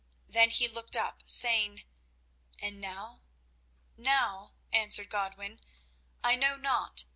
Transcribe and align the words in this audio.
Then 0.27 0.49
he 0.49 0.67
looked 0.67 0.97
up, 0.97 1.21
saying: 1.27 1.83
"And 2.59 2.81
now?" 2.81 3.21
"Now," 3.95 4.53
answered 4.73 5.09
Godwin, 5.09 5.61
"I 6.23 6.35
know 6.35 6.55
not. 6.57 7.03